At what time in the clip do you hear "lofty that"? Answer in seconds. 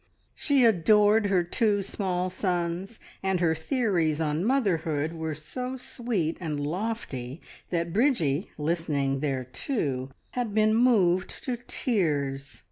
6.59-7.93